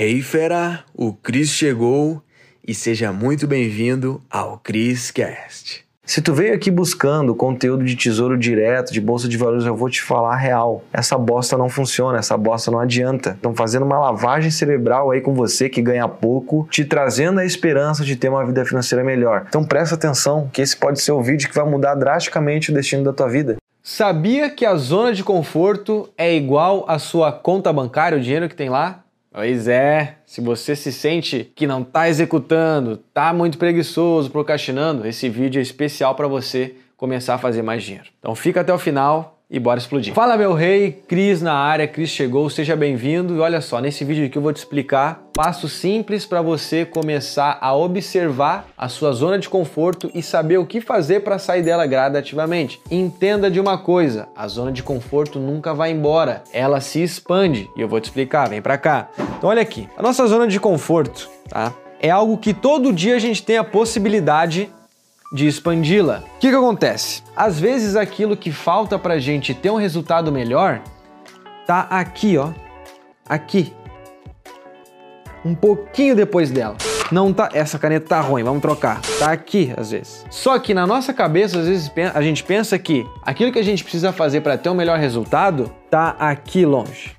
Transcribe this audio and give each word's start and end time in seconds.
Hey 0.00 0.22
fera, 0.22 0.84
o 0.94 1.12
Cris 1.12 1.48
chegou 1.48 2.22
e 2.64 2.72
seja 2.72 3.12
muito 3.12 3.48
bem-vindo 3.48 4.22
ao 4.30 4.56
Cris 4.56 5.10
Cast. 5.10 5.84
Se 6.04 6.22
tu 6.22 6.32
veio 6.32 6.54
aqui 6.54 6.70
buscando 6.70 7.34
conteúdo 7.34 7.84
de 7.84 7.96
tesouro 7.96 8.38
direto, 8.38 8.92
de 8.92 9.00
bolsa 9.00 9.28
de 9.28 9.36
valores, 9.36 9.66
eu 9.66 9.74
vou 9.74 9.90
te 9.90 10.00
falar 10.00 10.34
a 10.34 10.36
real. 10.36 10.84
Essa 10.92 11.18
bosta 11.18 11.58
não 11.58 11.68
funciona, 11.68 12.16
essa 12.16 12.36
bosta 12.36 12.70
não 12.70 12.78
adianta. 12.78 13.30
Estão 13.30 13.52
fazendo 13.56 13.84
uma 13.84 13.98
lavagem 13.98 14.52
cerebral 14.52 15.10
aí 15.10 15.20
com 15.20 15.34
você 15.34 15.68
que 15.68 15.82
ganha 15.82 16.06
pouco, 16.06 16.68
te 16.70 16.84
trazendo 16.84 17.40
a 17.40 17.44
esperança 17.44 18.04
de 18.04 18.14
ter 18.14 18.28
uma 18.28 18.46
vida 18.46 18.64
financeira 18.64 19.02
melhor. 19.02 19.46
Então 19.48 19.64
presta 19.64 19.96
atenção, 19.96 20.48
que 20.52 20.62
esse 20.62 20.76
pode 20.76 21.00
ser 21.00 21.10
o 21.10 21.20
vídeo 21.20 21.48
que 21.48 21.56
vai 21.56 21.68
mudar 21.68 21.96
drasticamente 21.96 22.70
o 22.70 22.74
destino 22.74 23.02
da 23.02 23.12
tua 23.12 23.28
vida. 23.28 23.56
Sabia 23.82 24.48
que 24.48 24.64
a 24.64 24.76
zona 24.76 25.12
de 25.12 25.24
conforto 25.24 26.08
é 26.16 26.32
igual 26.32 26.84
à 26.86 27.00
sua 27.00 27.32
conta 27.32 27.72
bancária, 27.72 28.16
o 28.16 28.20
dinheiro 28.20 28.48
que 28.48 28.54
tem 28.54 28.68
lá? 28.68 29.02
Pois 29.30 29.68
é, 29.68 30.16
se 30.24 30.40
você 30.40 30.74
se 30.74 30.90
sente 30.90 31.52
que 31.54 31.66
não 31.66 31.82
está 31.82 32.08
executando, 32.08 32.92
está 33.08 33.32
muito 33.32 33.58
preguiçoso, 33.58 34.30
procrastinando, 34.30 35.06
esse 35.06 35.28
vídeo 35.28 35.58
é 35.58 35.62
especial 35.62 36.14
para 36.14 36.26
você 36.26 36.74
começar 36.96 37.34
a 37.34 37.38
fazer 37.38 37.62
mais 37.62 37.82
dinheiro. 37.82 38.08
Então 38.18 38.34
fica 38.34 38.62
até 38.62 38.72
o 38.72 38.78
final 38.78 39.37
e 39.50 39.58
bora 39.58 39.78
explodir. 39.78 40.12
Fala 40.12 40.36
meu 40.36 40.52
rei, 40.52 41.02
Cris 41.08 41.40
na 41.40 41.54
área, 41.54 41.88
Cris 41.88 42.10
chegou, 42.10 42.50
seja 42.50 42.76
bem-vindo. 42.76 43.34
E 43.34 43.40
olha 43.40 43.60
só, 43.60 43.80
nesse 43.80 44.04
vídeo 44.04 44.26
aqui 44.26 44.36
eu 44.36 44.42
vou 44.42 44.52
te 44.52 44.58
explicar 44.58 45.22
passos 45.32 45.72
simples 45.72 46.26
para 46.26 46.42
você 46.42 46.84
começar 46.84 47.56
a 47.60 47.74
observar 47.74 48.66
a 48.76 48.88
sua 48.88 49.12
zona 49.12 49.38
de 49.38 49.48
conforto 49.48 50.10
e 50.14 50.22
saber 50.22 50.58
o 50.58 50.66
que 50.66 50.80
fazer 50.80 51.20
para 51.20 51.38
sair 51.38 51.62
dela 51.62 51.86
gradativamente. 51.86 52.80
Entenda 52.90 53.50
de 53.50 53.58
uma 53.58 53.78
coisa, 53.78 54.28
a 54.36 54.46
zona 54.48 54.70
de 54.70 54.82
conforto 54.82 55.38
nunca 55.38 55.72
vai 55.72 55.92
embora, 55.92 56.42
ela 56.52 56.80
se 56.80 57.02
expande 57.02 57.70
e 57.74 57.80
eu 57.80 57.88
vou 57.88 58.00
te 58.00 58.04
explicar, 58.04 58.50
vem 58.50 58.60
para 58.60 58.76
cá. 58.76 59.08
Então 59.38 59.48
olha 59.48 59.62
aqui, 59.62 59.88
a 59.96 60.02
nossa 60.02 60.26
zona 60.26 60.46
de 60.46 60.60
conforto, 60.60 61.28
tá? 61.48 61.72
É 62.00 62.10
algo 62.10 62.36
que 62.36 62.52
todo 62.54 62.92
dia 62.92 63.16
a 63.16 63.18
gente 63.18 63.42
tem 63.42 63.56
a 63.56 63.64
possibilidade 63.64 64.70
de 65.32 65.46
expandi-la. 65.46 66.24
O 66.36 66.38
que, 66.38 66.48
que 66.48 66.54
acontece? 66.54 67.22
Às 67.36 67.60
vezes 67.60 67.96
aquilo 67.96 68.36
que 68.36 68.50
falta 68.50 68.98
pra 68.98 69.18
gente 69.18 69.54
ter 69.54 69.70
um 69.70 69.76
resultado 69.76 70.32
melhor 70.32 70.80
tá 71.66 71.86
aqui, 71.90 72.38
ó. 72.38 72.50
Aqui. 73.28 73.74
Um 75.44 75.54
pouquinho 75.54 76.16
depois 76.16 76.50
dela. 76.50 76.76
Não 77.12 77.32
tá. 77.32 77.48
Essa 77.52 77.78
caneta 77.78 78.06
tá 78.06 78.20
ruim, 78.20 78.42
vamos 78.42 78.60
trocar. 78.60 79.00
Tá 79.18 79.32
aqui, 79.32 79.72
às 79.76 79.90
vezes. 79.90 80.24
Só 80.30 80.58
que 80.58 80.74
na 80.74 80.86
nossa 80.86 81.12
cabeça, 81.12 81.58
às 81.58 81.66
vezes, 81.66 81.90
a 82.14 82.22
gente 82.22 82.42
pensa 82.42 82.78
que 82.78 83.06
aquilo 83.22 83.52
que 83.52 83.58
a 83.58 83.64
gente 83.64 83.82
precisa 83.82 84.12
fazer 84.12 84.40
para 84.40 84.58
ter 84.58 84.68
um 84.68 84.74
melhor 84.74 84.98
resultado 84.98 85.72
tá 85.90 86.16
aqui 86.18 86.64
longe. 86.66 87.16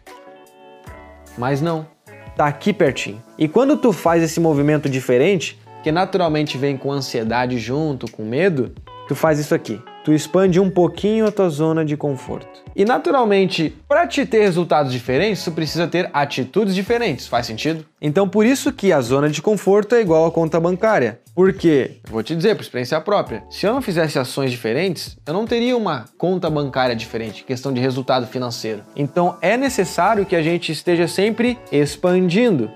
Mas 1.38 1.62
não. 1.62 1.88
Tá 2.36 2.48
aqui 2.48 2.72
pertinho. 2.72 3.22
E 3.38 3.48
quando 3.48 3.78
tu 3.78 3.92
faz 3.92 4.24
esse 4.24 4.40
movimento 4.40 4.90
diferente, 4.90 5.60
que 5.84 5.92
naturalmente 5.92 6.58
vem 6.58 6.78
com 6.78 6.92
ansiedade 6.92 7.58
junto, 7.58 8.10
com 8.12 8.24
medo, 8.24 8.74
tu 9.08 9.16
faz 9.16 9.40
isso 9.40 9.56
aqui. 9.56 9.82
Tu 10.04 10.14
expande 10.14 10.60
um 10.60 10.70
pouquinho 10.70 11.28
a 11.28 11.32
tua 11.32 11.50
zona 11.50 11.84
de 11.84 11.98
conforto. 11.98 12.64
E 12.76 12.86
naturalmente, 12.86 13.76
para 13.88 14.08
te 14.08 14.26
ter 14.26 14.40
resultados 14.40 14.92
diferentes, 14.92 15.44
tu 15.44 15.52
precisa 15.52 15.88
ter 15.88 16.10
atitudes 16.14 16.74
diferentes. 16.74 17.28
Faz 17.28 17.46
sentido? 17.46 17.86
Então, 18.02 18.28
por 18.28 18.46
isso 18.46 18.72
que 18.72 18.94
a 18.94 19.02
zona 19.02 19.30
de 19.30 19.42
conforto 19.42 19.96
é 19.96 20.02
igual 20.02 20.26
à 20.26 20.32
conta 20.32 20.60
bancária. 20.60 21.20
Porque, 21.36 21.98
vou 22.10 22.24
te 22.24 22.36
dizer 22.36 22.56
por 22.56 22.62
experiência 22.62 23.00
própria, 23.02 23.44
se 23.50 23.66
eu 23.66 23.74
não 23.74 23.82
fizesse 23.82 24.18
ações 24.18 24.52
diferentes, 24.52 25.18
eu 25.26 25.34
não 25.34 25.46
teria 25.46 25.76
uma 25.76 26.06
conta 26.18 26.50
bancária 26.50 26.96
diferente, 26.96 27.44
questão 27.44 27.74
de 27.74 27.82
resultado 27.82 28.28
financeiro. 28.28 28.84
Então, 28.96 29.38
é 29.42 29.58
necessário 29.58 30.26
que 30.26 30.36
a 30.36 30.42
gente 30.42 30.72
esteja 30.72 31.08
sempre 31.08 31.58
expandindo. 31.72 32.72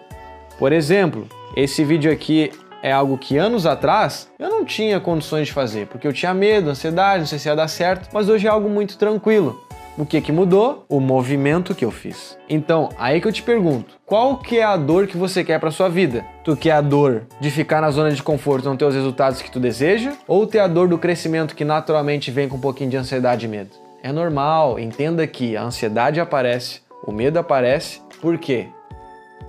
Por 0.60 0.72
exemplo, 0.72 1.28
esse 1.56 1.84
vídeo 1.84 2.12
aqui 2.12 2.52
é 2.84 2.92
algo 2.92 3.18
que 3.18 3.38
anos 3.38 3.66
atrás 3.66 4.30
eu 4.38 4.50
não 4.50 4.66
tinha 4.66 5.00
condições 5.00 5.48
de 5.48 5.54
fazer, 5.54 5.88
porque 5.88 6.06
eu 6.06 6.12
tinha 6.12 6.34
medo, 6.34 6.70
ansiedade, 6.70 7.22
não 7.22 7.28
sei 7.28 7.40
se 7.40 7.48
ia 7.48 7.56
dar 7.56 7.70
certo, 7.70 8.10
mas 8.14 8.28
hoje 8.28 8.46
é 8.46 8.50
algo 8.50 8.70
muito 8.70 8.98
tranquilo. 8.98 9.64
O 9.98 10.06
que 10.06 10.20
que 10.20 10.32
mudou? 10.32 10.86
O 10.90 11.00
movimento 11.00 11.76
que 11.76 11.86
eu 11.86 11.92
fiz. 11.92 12.36
Então, 12.50 12.90
aí 12.98 13.22
que 13.22 13.28
eu 13.28 13.32
te 13.32 13.44
pergunto, 13.44 13.94
qual 14.06 14.38
que 14.38 14.58
é 14.58 14.64
a 14.64 14.76
dor 14.76 15.06
que 15.06 15.16
você 15.16 15.44
quer 15.44 15.60
para 15.60 15.70
sua 15.70 15.88
vida? 15.88 16.26
Tu 16.44 16.58
quer 16.58 16.72
a 16.72 16.82
dor 16.82 17.28
de 17.40 17.52
ficar 17.52 17.80
na 17.80 17.92
zona 17.92 18.12
de 18.12 18.22
conforto 18.22 18.66
e 18.66 18.68
não 18.68 18.76
ter 18.76 18.86
os 18.86 18.96
resultados 18.96 19.42
que 19.42 19.52
tu 19.52 19.60
deseja? 19.60 20.14
Ou 20.28 20.48
ter 20.48 20.60
a 20.60 20.68
dor 20.68 20.88
do 20.88 20.98
crescimento 20.98 21.56
que 21.56 21.64
naturalmente 21.64 22.32
vem 22.32 22.50
com 22.50 22.58
um 22.58 22.60
pouquinho 22.60 22.90
de 22.90 22.98
ansiedade 22.98 23.46
e 23.46 23.50
medo? 23.50 23.70
É 24.02 24.12
normal, 24.12 24.80
entenda 24.80 25.26
que 25.28 25.56
a 25.56 25.64
ansiedade 25.64 26.20
aparece, 26.20 26.82
o 27.06 27.12
medo 27.12 27.38
aparece, 27.38 28.02
por 28.20 28.40
quê? 28.40 28.68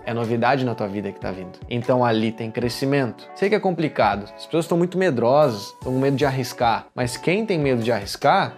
É 0.07 0.13
novidade 0.13 0.65
na 0.65 0.75
tua 0.75 0.87
vida 0.87 1.11
que 1.11 1.19
tá 1.19 1.31
vindo. 1.31 1.59
Então 1.69 2.05
ali 2.05 2.31
tem 2.31 2.51
crescimento. 2.51 3.29
Sei 3.35 3.49
que 3.49 3.55
é 3.55 3.61
complicado. 3.61 4.25
As 4.37 4.47
pessoas 4.47 4.65
estão 4.67 4.77
muito 4.77 4.99
medrosas, 4.99 5.69
estão 5.69 5.93
com 5.93 5.99
medo 5.99 6.17
de 6.17 6.27
arriscar. 6.27 6.87
Mas 6.95 7.17
quem 7.17 7.47
tem 7.47 7.59
medo 7.59 7.83
de 7.83 7.91
arriscar, 7.91 8.57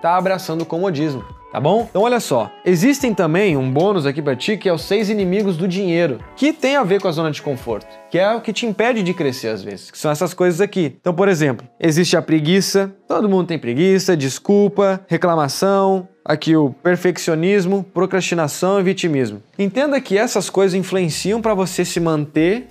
tá 0.00 0.16
abraçando 0.16 0.62
o 0.62 0.66
comodismo. 0.66 1.24
Tá 1.52 1.60
bom? 1.60 1.86
Então 1.90 2.00
olha 2.00 2.18
só, 2.18 2.50
existem 2.64 3.12
também 3.12 3.58
um 3.58 3.70
bônus 3.70 4.06
aqui 4.06 4.22
para 4.22 4.34
ti 4.34 4.56
que 4.56 4.70
é 4.70 4.72
os 4.72 4.80
seis 4.80 5.10
inimigos 5.10 5.54
do 5.54 5.68
dinheiro, 5.68 6.18
que 6.34 6.50
tem 6.50 6.76
a 6.76 6.82
ver 6.82 6.98
com 6.98 7.08
a 7.08 7.12
zona 7.12 7.30
de 7.30 7.42
conforto, 7.42 7.86
que 8.10 8.18
é 8.18 8.34
o 8.34 8.40
que 8.40 8.54
te 8.54 8.64
impede 8.64 9.02
de 9.02 9.12
crescer 9.12 9.48
às 9.48 9.62
vezes, 9.62 9.90
que 9.90 9.98
são 9.98 10.10
essas 10.10 10.32
coisas 10.32 10.62
aqui. 10.62 10.96
Então, 10.98 11.12
por 11.12 11.28
exemplo, 11.28 11.68
existe 11.78 12.16
a 12.16 12.22
preguiça, 12.22 12.90
todo 13.06 13.28
mundo 13.28 13.48
tem 13.48 13.58
preguiça, 13.58 14.16
desculpa, 14.16 15.04
reclamação, 15.06 16.08
aqui 16.24 16.56
o 16.56 16.70
perfeccionismo, 16.70 17.84
procrastinação 17.84 18.80
e 18.80 18.82
vitimismo. 18.82 19.42
Entenda 19.58 20.00
que 20.00 20.16
essas 20.16 20.48
coisas 20.48 20.74
influenciam 20.74 21.42
para 21.42 21.52
você 21.52 21.84
se 21.84 22.00
manter 22.00 22.66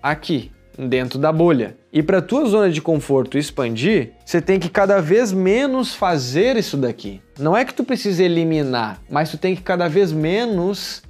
aqui, 0.00 0.52
dentro 0.78 1.18
da 1.18 1.32
bolha. 1.32 1.76
E 1.92 2.02
para 2.02 2.22
tua 2.22 2.46
zona 2.46 2.70
de 2.70 2.80
conforto 2.80 3.36
expandir, 3.36 4.12
você 4.24 4.40
tem 4.40 4.60
que 4.60 4.68
cada 4.68 5.00
vez 5.00 5.32
menos 5.32 5.94
fazer 5.94 6.56
isso 6.56 6.76
daqui. 6.76 7.20
Não 7.38 7.56
é 7.56 7.64
que 7.64 7.74
tu 7.74 7.82
precisa 7.82 8.22
eliminar, 8.22 9.00
mas 9.10 9.30
tu 9.30 9.38
tem 9.38 9.56
que 9.56 9.62
cada 9.62 9.88
vez 9.88 10.12
menos 10.12 11.02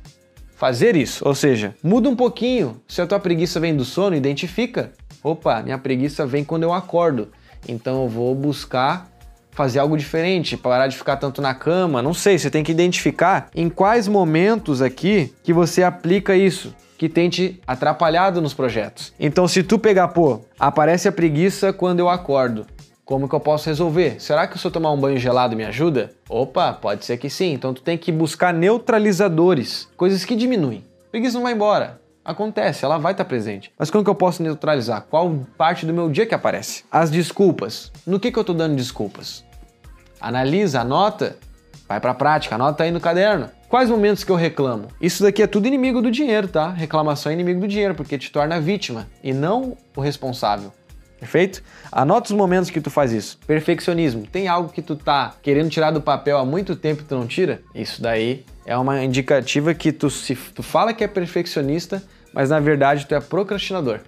fazer 0.57 0.97
isso. 0.97 1.27
Ou 1.27 1.35
seja, 1.35 1.75
muda 1.83 2.09
um 2.09 2.17
pouquinho. 2.17 2.81
Se 2.89 3.03
a 3.03 3.07
tua 3.07 3.21
preguiça 3.21 3.61
vem 3.61 3.77
do 3.77 3.85
sono, 3.85 4.17
identifica. 4.17 4.93
Opa, 5.23 5.63
minha 5.63 5.79
preguiça 5.79 6.27
vem 6.27 6.45
quando 6.45 6.63
eu 6.63 6.73
acordo. 6.73 7.29
Então 7.69 8.03
eu 8.05 8.09
vou 8.09 8.35
buscar 8.35 9.11
fazer 9.51 9.79
algo 9.79 9.97
diferente, 9.97 10.57
parar 10.57 10.87
de 10.87 10.97
ficar 10.97 11.17
tanto 11.17 11.43
na 11.43 11.55
cama, 11.55 12.01
não 12.01 12.15
sei, 12.15 12.39
você 12.39 12.51
tem 12.51 12.63
que 12.63 12.73
identificar 12.73 13.49
em 13.55 13.69
quais 13.69 14.07
momentos 14.07 14.81
aqui 14.81 15.33
que 15.43 15.53
você 15.53 15.83
aplica 15.83 16.37
isso 16.37 16.75
que 16.97 17.09
tem 17.09 17.31
te 17.31 17.61
atrapalhado 17.65 18.41
nos 18.41 18.53
projetos. 18.53 19.15
Então, 19.21 19.47
se 19.47 19.63
tu 19.63 19.79
pegar, 19.79 20.09
pô, 20.09 20.41
aparece 20.59 21.07
a 21.07 21.13
preguiça 21.13 21.73
quando 21.73 22.01
eu 22.01 22.09
acordo. 22.09 22.67
Como 23.05 23.27
que 23.27 23.35
eu 23.35 23.41
posso 23.41 23.71
resolver? 23.71 24.21
Será 24.21 24.47
que 24.47 24.59
se 24.59 24.67
eu 24.67 24.71
tomar 24.71 24.93
um 24.93 25.01
banho 25.01 25.17
gelado 25.17 25.57
me 25.57 25.65
ajuda? 25.65 26.13
Opa, 26.29 26.75
pode 26.75 27.07
ser 27.07 27.17
que 27.17 27.31
sim. 27.31 27.55
Então 27.55 27.73
tu 27.73 27.81
tem 27.81 27.97
que 27.97 28.13
buscar 28.13 28.53
neutralizadores, 28.53 29.89
coisas 29.97 30.27
que 30.27 30.37
diminuem. 30.37 30.85
preguiça 31.11 31.37
não 31.39 31.45
vai 31.45 31.55
embora. 31.55 32.01
Acontece, 32.29 32.85
ela 32.85 32.99
vai 32.99 33.13
estar 33.13 33.25
presente. 33.25 33.73
Mas 33.79 33.91
como 33.91 34.05
que 34.05 34.11
eu 34.11 34.15
posso 34.15 34.43
neutralizar? 34.43 35.07
Qual 35.09 35.47
parte 35.57 35.87
do 35.87 35.95
meu 35.95 36.11
dia 36.11 36.27
que 36.27 36.35
aparece? 36.35 36.85
As 36.93 37.11
desculpas. 37.11 37.91
No 38.07 38.21
que, 38.21 38.31
que 38.31 38.39
eu 38.39 38.43
estou 38.43 38.55
dando 38.55 38.77
desculpas? 38.77 39.43
Analisa, 40.21 40.83
anota, 40.83 41.39
vai 41.89 41.99
para 41.99 42.11
a 42.11 42.15
prática, 42.15 42.57
anota 42.57 42.85
aí 42.85 42.91
no 42.91 43.01
caderno. 43.01 43.49
Quais 43.67 43.89
momentos 43.89 44.25
que 44.25 44.31
eu 44.31 44.37
reclamo? 44.37 44.89
Isso 45.01 45.23
daqui 45.23 45.43
é 45.43 45.47
tudo 45.47 45.69
inimigo 45.69 46.03
do 46.03 46.11
dinheiro, 46.11 46.49
tá? 46.49 46.69
Reclamação 46.69 47.31
é 47.31 47.35
inimigo 47.35 47.61
do 47.61 47.67
dinheiro, 47.67 47.95
porque 47.95 48.19
te 48.19 48.31
torna 48.31 48.61
vítima 48.61 49.07
e 49.25 49.33
não 49.33 49.75
o 49.97 50.01
responsável. 50.03 50.71
Perfeito? 51.19 51.63
Anota 51.91 52.27
os 52.31 52.37
momentos 52.37 52.69
que 52.69 52.81
tu 52.81 52.91
faz 52.91 53.11
isso. 53.11 53.39
Perfeccionismo. 53.47 54.27
Tem 54.27 54.49
algo 54.49 54.69
que 54.69 54.83
tu 54.83 54.95
tá 54.97 55.35
querendo 55.43 55.71
tirar 55.71 55.93
do 55.93 56.03
papel 56.03 56.37
há 56.37 56.45
muito 56.45 56.77
tempo 56.77 57.01
e 57.01 57.05
tu 57.07 57.15
não 57.15 57.27
tira? 57.27 57.63
Isso 57.75 58.03
daí 58.03 58.45
é 58.67 58.77
uma 58.77 59.03
indicativa 59.03 59.73
que 59.73 59.91
tu, 59.91 60.11
se, 60.11 60.35
tu 60.35 60.63
fala 60.63 60.93
que 60.93 61.03
é 61.03 61.09
perfeccionista, 61.09 62.03
mas 62.33 62.51
na 62.51 62.61
verdade 62.61 63.07
tu 63.07 63.15
é 63.15 63.21
procrastinador. 63.21 64.01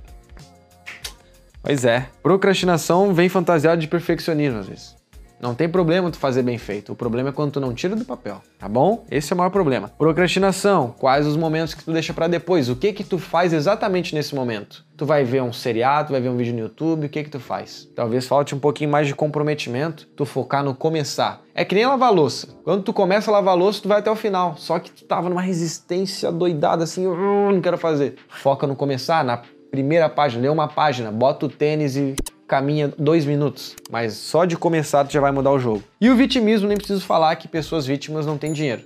Pois 1.63 1.85
é. 1.85 2.09
Procrastinação 2.23 3.13
vem 3.13 3.29
fantasiada 3.29 3.81
de 3.81 3.87
perfeccionismo 3.87 4.61
às 4.61 4.69
vezes. 4.69 5.00
Não 5.41 5.55
tem 5.55 5.67
problema 5.67 6.11
tu 6.11 6.19
fazer 6.19 6.43
bem 6.43 6.59
feito. 6.59 6.93
O 6.93 6.95
problema 6.95 7.31
é 7.31 7.33
quando 7.33 7.53
tu 7.53 7.61
não 7.61 7.73
tira 7.73 7.97
do 7.97 8.05
papel, 8.05 8.43
tá 8.59 8.69
bom? 8.69 9.07
Esse 9.11 9.33
é 9.33 9.35
o 9.35 9.39
maior 9.39 9.49
problema. 9.49 9.89
Procrastinação. 9.89 10.95
Quais 10.99 11.27
os 11.27 11.35
momentos 11.35 11.73
que 11.73 11.83
tu 11.83 11.93
deixa 11.93 12.13
para 12.13 12.29
depois? 12.29 12.69
O 12.69 12.77
que 12.77 12.93
que 12.93 13.03
tu 13.03 13.19
faz 13.19 13.55
exatamente 13.55 14.15
nesse 14.15 14.35
momento? 14.35 14.85
Tu 14.99 15.07
vai 15.07 15.25
ver 15.25 15.43
um 15.43 15.51
seriado, 15.51 16.13
vai 16.13 16.21
ver 16.21 16.29
um 16.29 16.37
vídeo 16.37 16.53
no 16.53 16.61
YouTube, 16.61 17.07
o 17.07 17.09
que 17.09 17.25
que 17.25 17.31
tu 17.31 17.41
faz? 17.41 17.89
Talvez 17.97 18.27
falte 18.27 18.55
um 18.55 18.59
pouquinho 18.59 18.91
mais 18.91 19.07
de 19.07 19.15
comprometimento, 19.15 20.07
tu 20.15 20.27
focar 20.27 20.63
no 20.63 20.75
começar. 20.75 21.41
É 21.55 21.65
que 21.65 21.75
nem 21.75 21.87
lavar 21.87 22.13
louça. 22.13 22.49
Quando 22.63 22.83
tu 22.83 22.93
começa 22.93 23.31
a 23.31 23.33
lavar 23.33 23.57
louça, 23.57 23.81
tu 23.81 23.89
vai 23.89 24.01
até 24.01 24.11
o 24.11 24.17
final. 24.17 24.59
Só 24.59 24.79
que 24.79 24.91
tu 24.91 25.05
tava 25.05 25.31
numa 25.31 25.41
resistência 25.41 26.31
doidada 26.31 26.85
assim, 26.85 27.07
não 27.07 27.63
quero 27.63 27.79
fazer. 27.79 28.17
Foca 28.29 28.67
no 28.67 28.77
começar, 28.77 29.25
na 29.25 29.41
primeira 29.71 30.09
página, 30.11 30.43
lê 30.43 30.49
uma 30.51 30.69
página, 30.69 31.11
bota 31.11 31.47
o 31.47 31.49
tênis 31.49 31.97
e 31.97 32.15
caminha 32.51 32.93
dois 32.99 33.25
minutos, 33.25 33.77
mas 33.89 34.15
só 34.15 34.45
de 34.45 34.57
começar 34.57 35.05
tu 35.05 35.13
já 35.13 35.21
vai 35.21 35.31
mudar 35.31 35.53
o 35.53 35.59
jogo. 35.61 35.85
E 36.01 36.11
o 36.11 36.17
vitimismo, 36.17 36.67
nem 36.67 36.77
preciso 36.77 37.01
falar 37.03 37.37
que 37.37 37.47
pessoas 37.47 37.87
vítimas 37.87 38.27
não 38.27 38.37
têm 38.37 38.53
dinheiro, 38.53 38.83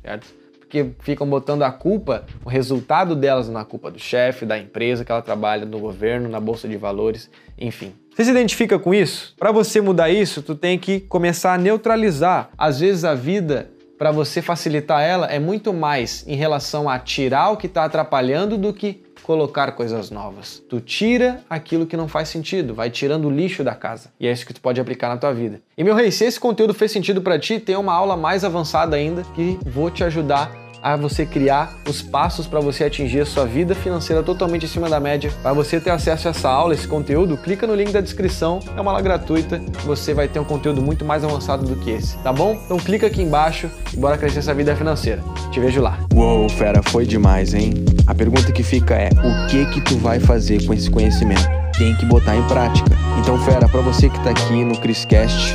certo? 0.00 0.38
porque 0.60 0.90
ficam 1.00 1.26
botando 1.26 1.62
a 1.62 1.72
culpa, 1.72 2.26
o 2.44 2.48
resultado 2.48 3.16
delas 3.16 3.48
na 3.48 3.64
culpa 3.64 3.90
do 3.90 3.98
chefe, 3.98 4.44
da 4.44 4.58
empresa 4.58 5.02
que 5.02 5.10
ela 5.10 5.22
trabalha, 5.22 5.64
do 5.64 5.78
governo, 5.78 6.28
na 6.28 6.38
bolsa 6.38 6.68
de 6.68 6.76
valores, 6.76 7.30
enfim. 7.58 7.94
Você 8.14 8.24
se 8.24 8.30
identifica 8.30 8.78
com 8.78 8.92
isso? 8.92 9.34
Para 9.38 9.50
você 9.50 9.80
mudar 9.80 10.10
isso, 10.10 10.42
tu 10.42 10.54
tem 10.54 10.78
que 10.78 11.00
começar 11.00 11.54
a 11.54 11.58
neutralizar. 11.58 12.50
Às 12.58 12.80
vezes 12.80 13.02
a 13.02 13.14
vida 13.14 13.70
para 13.98 14.12
você 14.12 14.40
facilitar 14.40 15.02
ela 15.02 15.26
é 15.26 15.40
muito 15.40 15.72
mais 15.72 16.24
em 16.28 16.36
relação 16.36 16.88
a 16.88 16.98
tirar 16.98 17.50
o 17.50 17.56
que 17.56 17.66
está 17.66 17.84
atrapalhando 17.84 18.56
do 18.56 18.72
que 18.72 19.02
colocar 19.28 19.72
coisas 19.72 20.10
novas. 20.10 20.62
Tu 20.70 20.80
tira 20.80 21.42
aquilo 21.50 21.84
que 21.84 21.98
não 21.98 22.08
faz 22.08 22.30
sentido, 22.30 22.72
vai 22.72 22.88
tirando 22.88 23.26
o 23.26 23.30
lixo 23.30 23.62
da 23.62 23.74
casa. 23.74 24.10
E 24.18 24.26
é 24.26 24.32
isso 24.32 24.46
que 24.46 24.54
tu 24.54 24.60
pode 24.62 24.80
aplicar 24.80 25.10
na 25.10 25.18
tua 25.18 25.34
vida. 25.34 25.60
E 25.76 25.84
meu 25.84 25.94
rei, 25.94 26.10
se 26.10 26.24
esse 26.24 26.40
conteúdo 26.40 26.72
fez 26.72 26.90
sentido 26.90 27.20
para 27.20 27.38
ti, 27.38 27.60
tem 27.60 27.76
uma 27.76 27.92
aula 27.92 28.16
mais 28.16 28.42
avançada 28.42 28.96
ainda 28.96 29.22
que 29.34 29.58
vou 29.66 29.90
te 29.90 30.02
ajudar 30.02 30.67
a 30.82 30.96
você 30.96 31.26
criar 31.26 31.76
os 31.88 32.02
passos 32.02 32.46
para 32.46 32.60
você 32.60 32.84
atingir 32.84 33.20
a 33.20 33.26
sua 33.26 33.44
vida 33.44 33.74
financeira 33.74 34.22
totalmente 34.22 34.66
acima 34.66 34.88
da 34.88 35.00
média. 35.00 35.32
Para 35.42 35.52
você 35.52 35.80
ter 35.80 35.90
acesso 35.90 36.28
a 36.28 36.30
essa 36.30 36.48
aula, 36.48 36.74
esse 36.74 36.86
conteúdo, 36.86 37.36
clica 37.36 37.66
no 37.66 37.74
link 37.74 37.92
da 37.92 38.00
descrição, 38.00 38.60
é 38.76 38.80
uma 38.80 38.90
aula 38.90 39.02
gratuita, 39.02 39.60
você 39.84 40.14
vai 40.14 40.28
ter 40.28 40.38
um 40.38 40.44
conteúdo 40.44 40.80
muito 40.80 41.04
mais 41.04 41.24
avançado 41.24 41.66
do 41.66 41.76
que 41.76 41.90
esse, 41.90 42.16
tá 42.18 42.32
bom? 42.32 42.58
Então 42.64 42.78
clica 42.78 43.06
aqui 43.06 43.22
embaixo 43.22 43.70
e 43.92 43.96
bora 43.96 44.16
crescer 44.16 44.40
essa 44.40 44.54
vida 44.54 44.74
financeira. 44.76 45.22
Te 45.50 45.60
vejo 45.60 45.80
lá. 45.80 45.98
Uou, 46.14 46.48
fera, 46.48 46.82
foi 46.82 47.06
demais, 47.06 47.54
hein? 47.54 47.72
A 48.06 48.14
pergunta 48.14 48.50
que 48.52 48.62
fica 48.62 48.94
é: 48.94 49.10
o 49.10 49.46
que 49.48 49.66
que 49.66 49.80
tu 49.80 49.98
vai 49.98 50.18
fazer 50.18 50.64
com 50.64 50.72
esse 50.72 50.90
conhecimento? 50.90 51.46
Tem 51.76 51.94
que 51.96 52.06
botar 52.06 52.34
em 52.34 52.42
prática. 52.48 52.90
Então, 53.20 53.38
fera, 53.44 53.68
para 53.68 53.80
você 53.80 54.08
que 54.08 54.18
tá 54.24 54.30
aqui 54.30 54.64
no 54.64 54.76
Criscast, 54.78 55.54